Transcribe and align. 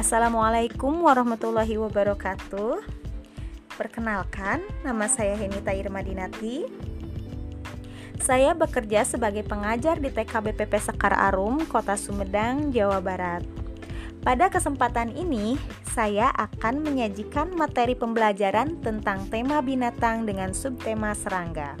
Assalamualaikum 0.00 1.04
warahmatullahi 1.04 1.76
wabarakatuh. 1.76 2.80
Perkenalkan, 3.76 4.64
nama 4.80 5.04
saya 5.12 5.36
Henita 5.36 5.76
Irmadinati. 5.76 6.64
Saya 8.16 8.56
bekerja 8.56 9.04
sebagai 9.04 9.44
pengajar 9.44 10.00
di 10.00 10.08
TK 10.08 10.40
BPP 10.40 10.72
Sekar 10.80 11.12
Arum, 11.12 11.68
Kota 11.68 12.00
Sumedang, 12.00 12.72
Jawa 12.72 13.04
Barat. 13.04 13.44
Pada 14.24 14.48
kesempatan 14.48 15.12
ini, 15.12 15.60
saya 15.92 16.32
akan 16.32 16.80
menyajikan 16.80 17.52
materi 17.52 17.92
pembelajaran 17.92 18.80
tentang 18.80 19.28
tema 19.28 19.60
binatang 19.60 20.24
dengan 20.24 20.56
subtema 20.56 21.12
serangga. 21.12 21.76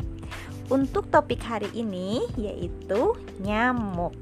Untuk 0.68 1.08
topik 1.08 1.40
hari 1.40 1.72
ini 1.72 2.28
yaitu 2.36 3.16
nyamuk. 3.40 4.12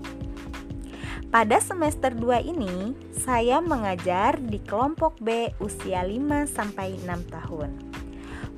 Pada 1.28 1.60
semester 1.60 2.16
2 2.16 2.40
ini, 2.40 2.96
saya 3.12 3.60
mengajar 3.60 4.40
di 4.40 4.56
kelompok 4.64 5.20
B 5.20 5.52
usia 5.60 6.00
5 6.00 6.48
sampai 6.48 6.96
6 7.04 7.04
tahun. 7.28 7.68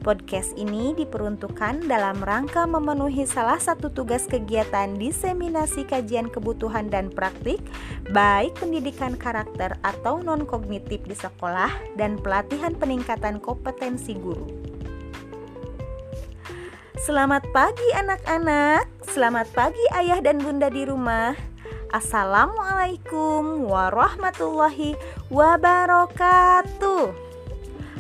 Podcast 0.06 0.54
ini 0.54 0.94
diperuntukkan 0.94 1.90
dalam 1.90 2.22
rangka 2.22 2.70
memenuhi 2.70 3.26
salah 3.26 3.58
satu 3.58 3.90
tugas 3.90 4.30
kegiatan 4.30 4.94
diseminasi 4.94 5.82
kajian 5.82 6.30
kebutuhan 6.30 6.86
dan 6.86 7.10
praktik, 7.10 7.58
baik 8.14 8.54
pendidikan 8.54 9.18
karakter 9.18 9.74
atau 9.82 10.22
non-kognitif 10.22 11.02
di 11.02 11.18
sekolah 11.18 11.74
dan 11.98 12.22
pelatihan 12.22 12.70
peningkatan 12.78 13.42
kompetensi 13.42 14.14
guru. 14.14 14.46
Selamat 17.02 17.42
pagi 17.50 17.88
anak-anak, 17.98 18.86
selamat 19.10 19.50
pagi 19.58 19.84
ayah 19.98 20.22
dan 20.22 20.38
bunda 20.38 20.70
di 20.70 20.86
rumah. 20.86 21.50
Assalamualaikum 21.90 23.66
warahmatullahi 23.66 24.94
wabarakatuh. 25.26 27.10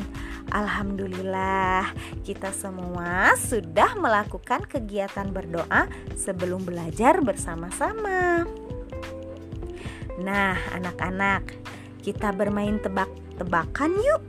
Alhamdulillah, 0.49 1.93
kita 2.25 2.49
semua 2.57 3.37
sudah 3.37 3.93
melakukan 4.01 4.65
kegiatan 4.65 5.29
berdoa 5.29 5.93
sebelum 6.17 6.65
belajar 6.65 7.21
bersama-sama. 7.21 8.49
Nah, 10.25 10.57
anak-anak, 10.73 11.53
kita 12.01 12.33
bermain 12.33 12.81
tebak-tebakan 12.81 13.93
yuk. 14.01 14.25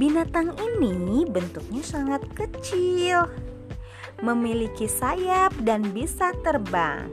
Binatang 0.00 0.56
ini 0.56 1.28
bentuknya 1.28 1.84
sangat 1.84 2.24
kecil, 2.32 3.28
memiliki 4.24 4.88
sayap 4.88 5.52
dan 5.60 5.92
bisa 5.92 6.32
terbang. 6.40 7.12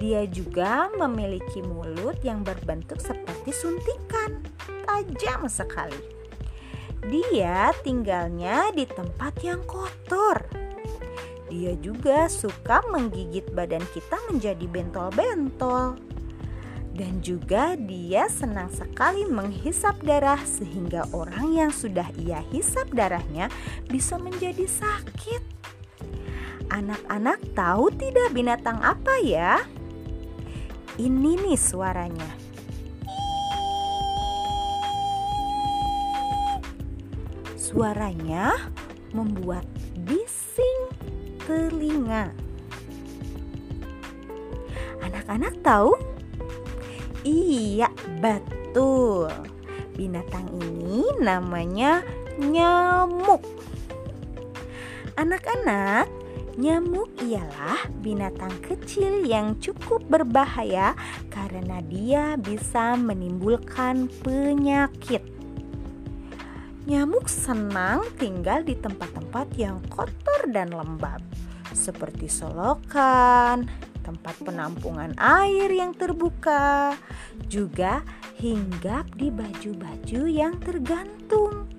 Dia 0.00 0.24
juga 0.32 0.88
memiliki 0.96 1.60
mulut 1.60 2.16
yang 2.24 2.40
berbentuk 2.40 2.98
seperti 3.04 3.52
suntikan, 3.52 4.40
tajam 4.88 5.44
sekali. 5.46 6.21
Dia 7.02 7.74
tinggalnya 7.82 8.70
di 8.70 8.86
tempat 8.86 9.34
yang 9.42 9.58
kotor. 9.66 10.38
Dia 11.50 11.74
juga 11.82 12.30
suka 12.30 12.78
menggigit 12.94 13.50
badan 13.50 13.82
kita 13.90 14.22
menjadi 14.30 14.62
bentol-bentol. 14.70 15.98
Dan 16.92 17.18
juga 17.18 17.74
dia 17.74 18.30
senang 18.30 18.70
sekali 18.70 19.26
menghisap 19.26 19.98
darah 20.06 20.38
sehingga 20.46 21.08
orang 21.10 21.50
yang 21.56 21.70
sudah 21.74 22.06
ia 22.22 22.38
hisap 22.54 22.86
darahnya 22.94 23.50
bisa 23.90 24.14
menjadi 24.20 24.68
sakit. 24.68 25.42
Anak-anak 26.70 27.42
tahu 27.58 27.90
tidak 27.98 28.30
binatang 28.30 28.78
apa 28.78 29.18
ya? 29.24 29.58
Ini 31.00 31.40
nih 31.40 31.58
suaranya. 31.58 32.41
Suaranya 37.72 38.52
membuat 39.16 39.64
bising 40.04 40.92
telinga. 41.48 42.28
Anak-anak 45.00 45.56
tahu? 45.64 45.96
Iya, 47.24 47.88
betul. 48.20 49.32
Binatang 49.96 50.52
ini 50.52 51.16
namanya 51.16 52.04
nyamuk. 52.36 53.40
Anak-anak, 55.16 56.12
nyamuk 56.60 57.08
ialah 57.24 57.88
binatang 58.04 58.52
kecil 58.68 59.24
yang 59.24 59.56
cukup 59.64 60.04
berbahaya 60.12 60.92
karena 61.32 61.80
dia 61.88 62.36
bisa 62.36 63.00
menimbulkan 63.00 64.12
penyakit. 64.20 65.41
Nyamuk 66.82 67.30
senang 67.30 68.02
tinggal 68.18 68.66
di 68.66 68.74
tempat-tempat 68.74 69.54
yang 69.54 69.78
kotor 69.86 70.50
dan 70.50 70.74
lembab, 70.74 71.22
seperti 71.70 72.26
solokan, 72.26 73.70
tempat 74.02 74.34
penampungan 74.42 75.14
air 75.14 75.70
yang 75.70 75.94
terbuka, 75.94 76.98
juga 77.46 78.02
hinggap 78.42 79.14
di 79.14 79.30
baju-baju 79.30 80.20
yang 80.26 80.58
tergantung. 80.58 81.70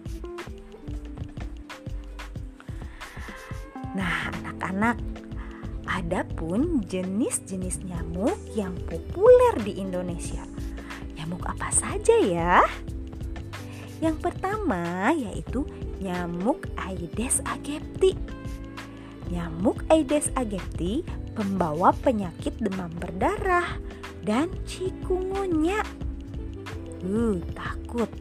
Nah, 3.99 4.31
anak-anak, 4.39 5.03
ada 5.83 6.23
pun 6.39 6.79
jenis-jenis 6.79 7.83
nyamuk 7.83 8.39
yang 8.55 8.71
populer 8.87 9.59
di 9.67 9.83
Indonesia. 9.83 10.47
Nyamuk 11.19 11.43
apa 11.43 11.67
saja 11.75 12.15
ya? 12.23 12.63
Yang 14.03 14.19
pertama 14.19 15.15
yaitu 15.15 15.63
nyamuk 16.03 16.67
Aedes 16.75 17.39
aegypti. 17.47 18.19
Nyamuk 19.31 19.87
Aedes 19.87 20.27
aegypti 20.35 21.07
pembawa 21.31 21.95
penyakit 21.95 22.59
demam 22.59 22.91
berdarah 22.99 23.79
dan 24.27 24.51
cikungunya. 24.67 25.79
Uh, 26.99 27.39
takut. 27.55 28.11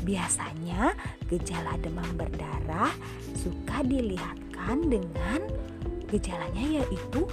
Biasanya 0.00 0.96
gejala 1.28 1.76
demam 1.84 2.08
berdarah 2.16 2.88
suka 3.36 3.84
dilihatkan 3.84 4.88
dengan 4.88 5.44
gejalanya 6.08 6.80
yaitu 6.80 7.28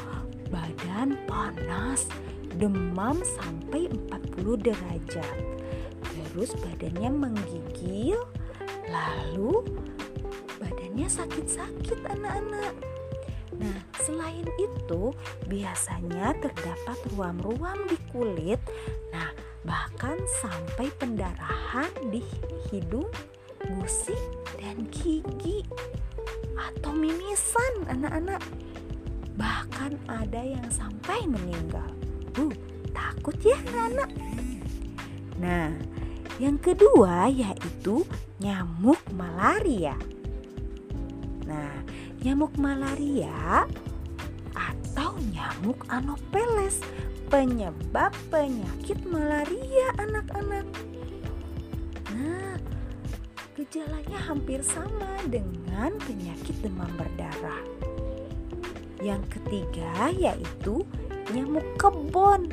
badan 0.52 1.16
panas, 1.32 2.12
demam 2.60 3.24
sampai 3.24 3.88
40 4.12 4.68
derajat. 4.68 5.53
Terus 6.34 6.58
badannya 6.58 7.14
menggigil, 7.14 8.18
lalu 8.90 9.62
badannya 10.58 11.06
sakit-sakit 11.06 12.02
anak-anak. 12.10 12.74
Nah, 13.54 13.78
selain 14.02 14.50
itu, 14.58 15.14
biasanya 15.46 16.34
terdapat 16.42 16.98
ruam-ruam 17.14 17.78
di 17.86 18.02
kulit. 18.10 18.58
Nah, 19.14 19.30
bahkan 19.62 20.18
sampai 20.42 20.90
pendarahan 20.98 21.94
di 22.10 22.26
hidung, 22.74 23.06
gusi, 23.62 24.18
dan 24.58 24.90
gigi 24.90 25.62
atau 26.58 26.98
mimisan 26.98 27.86
anak-anak. 27.94 28.42
Bahkan 29.38 30.02
ada 30.10 30.42
yang 30.42 30.66
sampai 30.74 31.30
meninggal. 31.30 31.94
Uh, 32.42 32.54
takut 32.90 33.38
ya 33.46 33.54
anak-anak. 33.70 34.10
Nah, 35.38 35.70
yang 36.44 36.60
kedua 36.60 37.32
yaitu 37.32 38.04
nyamuk 38.44 39.00
malaria. 39.16 39.96
Nah, 41.48 41.72
nyamuk 42.20 42.52
malaria 42.60 43.64
atau 44.52 45.16
nyamuk 45.32 45.88
Anopheles 45.88 46.84
penyebab 47.32 48.12
penyakit 48.28 49.00
malaria 49.08 49.88
anak-anak. 49.96 50.68
Nah, 52.12 52.60
gejalanya 53.56 54.20
hampir 54.28 54.60
sama 54.68 55.16
dengan 55.32 55.96
penyakit 56.04 56.60
demam 56.60 56.92
berdarah. 57.00 57.64
Yang 59.00 59.40
ketiga 59.40 60.12
yaitu 60.12 60.84
nyamuk 61.32 61.64
kebon. 61.80 62.52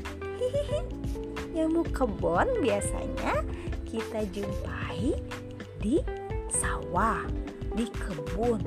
nyamuk 1.50 1.90
kebon 1.90 2.46
biasanya 2.62 3.42
kita 3.90 4.22
jumpai 4.30 5.18
di 5.82 5.98
sawah, 6.46 7.26
di 7.74 7.90
kebun, 7.90 8.62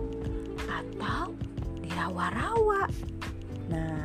atau 0.68 1.32
di 1.80 1.88
rawa-rawa. 1.96 2.92
Nah, 3.72 4.04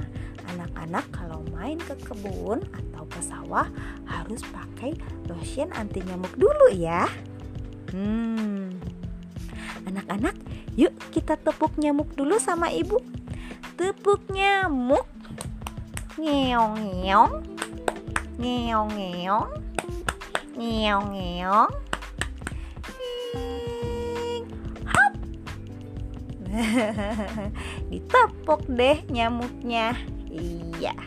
anak-anak 0.54 1.04
kalau 1.10 1.42
main 1.50 1.76
ke 1.82 1.98
kebun 2.06 2.62
atau 2.70 3.02
ke 3.10 3.18
sawah 3.18 3.66
harus 4.06 4.46
pakai 4.46 4.94
lotion 5.26 5.74
anti 5.74 5.98
nyamuk 6.06 6.30
dulu 6.38 6.70
ya. 6.70 7.10
Hmm. 7.90 8.78
Anak-anak, 9.90 10.38
yuk 10.78 10.94
kita 11.10 11.34
tepuk 11.34 11.74
nyamuk 11.82 12.14
dulu 12.14 12.38
sama 12.38 12.70
ibu. 12.70 13.02
Tepuk 13.74 14.22
nyamuk. 14.30 15.06
Ngeong 16.14 16.74
ngeong. 16.78 17.32
Ngeong 18.38 18.90
ngeong. 18.94 19.67
Ngeong 20.58 21.14
ngeong. 21.14 21.72
Hop. 24.90 25.14
Ditepuk 27.94 28.66
deh 28.66 28.98
nyamuknya. 29.06 29.94
Iya. 30.26 30.98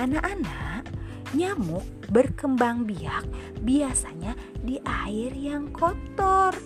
Anak-anak, 0.00 0.88
nyamuk 1.36 1.84
berkembang 2.08 2.88
biak 2.88 3.28
biasanya 3.60 4.32
di 4.64 4.80
air 5.04 5.36
yang 5.36 5.68
kotor. 5.68 6.56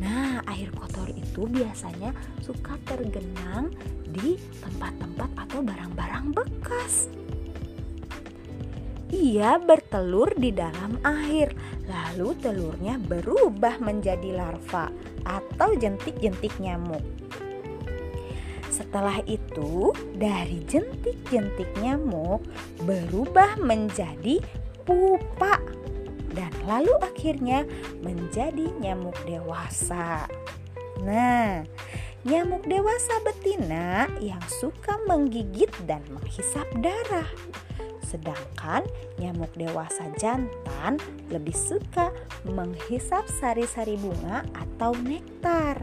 Nah, 0.00 0.40
air 0.48 0.72
kotor 0.72 1.12
itu 1.12 1.44
biasanya 1.52 2.16
suka 2.40 2.80
tergenang 2.88 3.68
di 4.08 4.40
tempat-tempat 4.64 5.30
atau 5.36 5.60
barang-barang 5.60 6.32
bekas. 6.32 7.12
Ia 9.18 9.58
bertelur 9.58 10.30
di 10.38 10.54
dalam 10.54 11.02
air, 11.02 11.50
lalu 11.90 12.38
telurnya 12.38 13.02
berubah 13.02 13.82
menjadi 13.82 14.38
larva 14.38 14.94
atau 15.26 15.74
jentik-jentik 15.74 16.54
nyamuk. 16.62 17.02
Setelah 18.70 19.18
itu, 19.26 19.90
dari 20.14 20.62
jentik-jentik 20.70 21.66
nyamuk 21.82 22.46
berubah 22.86 23.58
menjadi 23.58 24.38
pupa 24.86 25.58
dan 26.30 26.54
lalu 26.70 26.94
akhirnya 27.02 27.66
menjadi 27.98 28.70
nyamuk 28.78 29.18
dewasa. 29.26 30.30
Nah, 31.02 31.66
nyamuk 32.22 32.62
dewasa 32.70 33.18
betina 33.26 34.06
yang 34.22 34.42
suka 34.46 34.94
menggigit 35.10 35.74
dan 35.90 36.06
menghisap 36.14 36.70
darah. 36.78 37.26
Sedangkan 38.08 38.88
nyamuk 39.20 39.52
dewasa 39.52 40.08
jantan 40.16 40.96
lebih 41.28 41.52
suka 41.52 42.08
menghisap 42.48 43.28
sari-sari 43.28 44.00
bunga 44.00 44.48
atau 44.56 44.96
nektar. 44.96 45.76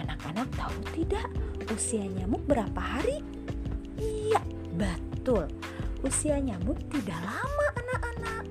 Anak-anak 0.00 0.48
tahu 0.56 0.76
tidak 0.96 1.28
usia 1.68 2.08
nyamuk 2.08 2.40
berapa 2.48 2.80
hari? 2.80 3.20
Iya, 4.00 4.40
betul. 4.80 5.52
Usia 6.00 6.40
nyamuk 6.40 6.80
tidak 6.88 7.20
lama 7.20 7.66
anak-anak. 7.76 8.44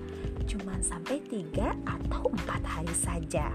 Cuma 0.45 0.77
sampai 0.85 1.17
3 1.25 1.73
atau 1.89 2.29
4 2.45 2.61
hari 2.61 2.93
saja. 2.93 3.49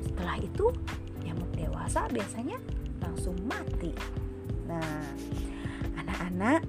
Setelah 0.00 0.40
itu, 0.40 0.72
nyamuk 1.20 1.52
dewasa 1.52 2.08
biasanya 2.08 2.56
langsung 3.04 3.36
mati. 3.44 3.92
Nah, 4.64 5.04
anak-anak, 6.00 6.64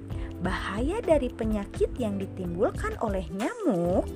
bahaya 0.46 1.02
dari 1.02 1.26
penyakit 1.26 1.90
yang 1.98 2.22
ditimbulkan 2.22 2.94
oleh 3.02 3.26
nyamuk 3.34 4.06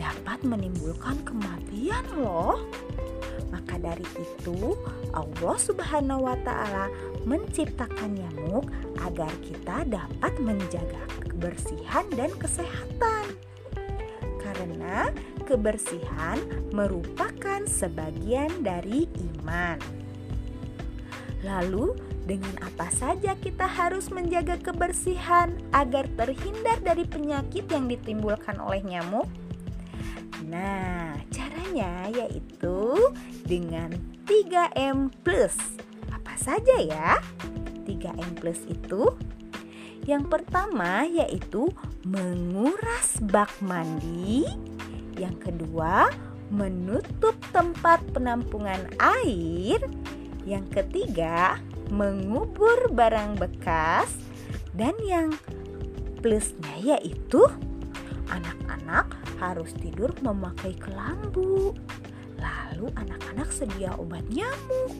dapat 0.00 0.40
menimbulkan 0.40 1.20
kematian 1.28 2.00
loh. 2.16 2.56
Maka 3.52 3.76
dari 3.76 4.08
itu, 4.16 4.72
Allah 5.12 5.56
Subhanahu 5.60 6.24
wa 6.24 6.40
Ta'ala 6.40 6.88
menciptakan 7.28 8.16
nyamuk 8.16 8.64
agar 9.04 9.28
kita 9.44 9.84
dapat 9.84 10.32
menjaga 10.40 11.04
kebersihan 11.20 12.08
dan 12.16 12.32
kesehatan. 12.40 13.36
Karena 14.40 15.12
kebersihan 15.44 16.40
merupakan 16.72 17.60
sebagian 17.68 18.64
dari 18.64 19.04
iman. 19.36 19.76
Lalu, 21.44 21.92
dengan 22.24 22.56
apa 22.64 22.88
saja 22.88 23.36
kita 23.36 23.68
harus 23.68 24.08
menjaga 24.08 24.56
kebersihan 24.56 25.52
agar 25.76 26.08
terhindar 26.16 26.80
dari 26.80 27.04
penyakit 27.04 27.68
yang 27.68 27.84
ditimbulkan 27.84 28.56
oleh 28.60 28.80
nyamuk? 28.80 29.28
Nah, 30.44 31.16
caranya 31.28 32.08
yaitu 32.12 32.96
dengan 33.44 33.92
3M+. 34.24 35.24
Apa 36.12 36.34
saja 36.40 36.76
ya? 36.80 37.20
3M+ 37.84 38.40
itu 38.68 39.12
yang 40.04 40.28
pertama 40.28 41.08
yaitu 41.08 41.72
menguras 42.04 43.20
bak 43.24 43.52
mandi. 43.64 44.44
Yang 45.16 45.48
kedua, 45.48 46.12
menutup 46.52 47.36
tempat 47.56 48.04
penampungan 48.12 48.84
air. 49.00 49.80
Yang 50.44 50.80
ketiga, 50.80 51.56
mengubur 51.90 52.92
barang 52.92 53.40
bekas. 53.40 54.12
Dan 54.74 54.94
yang 55.04 55.34
plusnya 56.24 56.96
yaitu 56.96 57.44
anak-anak 58.32 59.12
harus 59.38 59.70
tidur 59.76 60.10
memakai 60.24 60.74
kelambu. 60.80 61.76
Lalu 62.40 62.90
anak-anak 62.96 63.48
sedia 63.52 63.94
obat 63.96 64.24
nyamuk. 64.32 64.92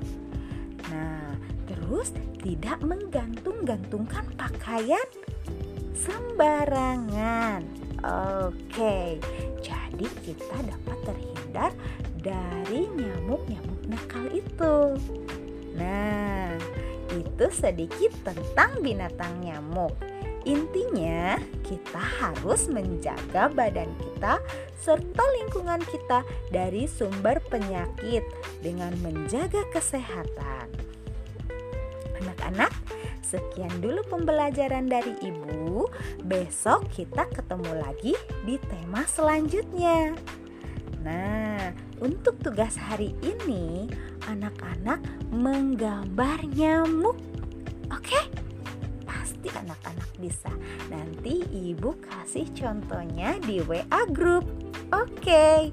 Nah, 0.93 1.35
terus 1.64 2.12
tidak 2.45 2.79
menggantung-gantungkan 2.85 4.29
pakaian 4.37 5.09
sembarangan. 5.97 7.64
Oke, 8.45 9.17
jadi 9.64 10.07
kita 10.23 10.57
dapat 10.61 10.99
terhindar 11.09 11.73
dari 12.21 12.85
nyamuk-nyamuk 12.93 13.74
itu 17.35 17.50
sedikit 17.50 18.14
tentang 18.23 18.79
binatang 18.79 19.43
nyamuk. 19.43 19.91
Intinya, 20.47 21.35
kita 21.67 21.99
harus 21.99 22.71
menjaga 22.71 23.50
badan 23.50 23.91
kita 23.99 24.38
serta 24.79 25.25
lingkungan 25.43 25.83
kita 25.83 26.23
dari 26.55 26.87
sumber 26.87 27.43
penyakit 27.50 28.23
dengan 28.62 28.95
menjaga 29.03 29.67
kesehatan. 29.75 30.69
Anak-anak, 32.23 32.71
sekian 33.25 33.73
dulu 33.83 34.05
pembelajaran 34.07 34.87
dari 34.87 35.17
Ibu. 35.19 35.91
Besok 36.23 36.93
kita 36.93 37.26
ketemu 37.35 37.81
lagi 37.81 38.14
di 38.45 38.61
tema 38.69 39.03
selanjutnya. 39.09 40.12
Nah, 41.00 41.73
untuk 42.05 42.37
tugas 42.41 42.76
hari 42.76 43.17
ini, 43.25 43.88
anak-anak 44.28 45.00
menggambar 45.33 46.40
nyamuk. 46.54 47.16
Oke? 47.93 48.21
Pasti 49.04 49.49
anak-anak 49.52 50.11
bisa. 50.21 50.52
Nanti 50.88 51.45
ibu 51.52 51.97
kasih 52.00 52.49
contohnya 52.57 53.37
di 53.45 53.61
WA 53.64 54.02
group. 54.11 54.49
Oke. 54.93 55.73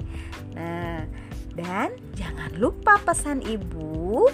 Nah, 0.56 1.04
dan 1.56 1.96
jangan 2.16 2.52
lupa 2.60 3.00
pesan 3.04 3.44
ibu 3.44 4.28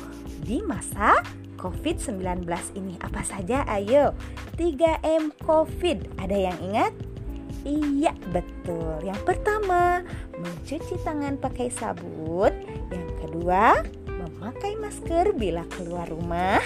di 0.45 0.62
masa 0.63 1.21
COVID-19 1.57 2.45
ini 2.77 2.95
apa 3.01 3.25
saja? 3.25 3.65
Ayo, 3.65 4.13
3M 4.55 5.33
COVID. 5.41 6.21
Ada 6.21 6.38
yang 6.38 6.57
ingat? 6.62 6.93
Iya, 7.65 8.13
betul. 8.31 9.01
Yang 9.03 9.21
pertama, 9.25 10.05
mencuci 10.38 10.95
tangan 11.01 11.36
pakai 11.41 11.67
sabun. 11.74 12.53
Yang 12.93 13.07
kedua, 13.25 13.81
memakai 14.47 14.79
masker 14.79 15.35
bila 15.35 15.67
keluar 15.75 16.07
rumah. 16.07 16.63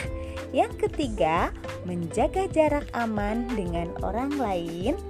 Yang 0.54 0.86
ketiga, 0.86 1.50
menjaga 1.82 2.46
jarak 2.46 2.86
aman 2.94 3.50
dengan 3.58 3.90
orang 4.06 4.38
lain. 4.38 5.02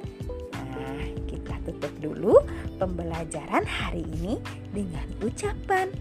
Nah, 0.55 1.03
kita 1.27 1.59
tutup 1.67 1.91
dulu 1.99 2.39
pembelajaran 2.79 3.67
hari 3.67 4.07
ini 4.15 4.39
dengan 4.71 5.03
ucapan 5.19 5.91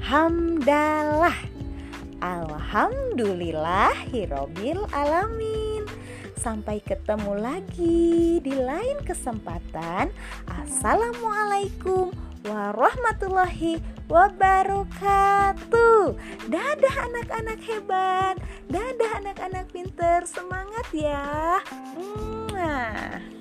hamdalah. 0.00 1.36
Alhamdulillahirobbil 2.24 4.80
alamin. 4.96 5.84
Sampai 6.40 6.80
ketemu 6.80 7.36
lagi 7.36 8.40
di 8.40 8.56
lain 8.56 8.96
kesempatan. 9.04 10.08
Assalamualaikum 10.48 12.16
warahmatullahi 12.48 13.93
wabarakatuh. 14.08 16.02
Dadah 16.48 16.96
anak-anak 17.10 17.60
hebat. 17.64 18.36
Dadah 18.68 19.10
anak-anak 19.24 19.66
pinter. 19.72 20.24
Semangat 20.28 20.86
ya. 20.92 21.60
Mwah. 21.96 23.33